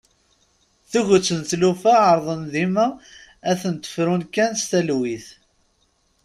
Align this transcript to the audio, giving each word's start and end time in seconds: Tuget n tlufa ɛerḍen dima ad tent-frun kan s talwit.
Tuget 0.91 1.27
n 1.37 1.41
tlufa 1.49 1.93
ɛerḍen 2.09 2.43
dima 2.53 2.87
ad 3.49 3.55
tent-frun 3.61 4.23
kan 4.33 4.51
s 4.59 4.63
talwit. 4.69 5.27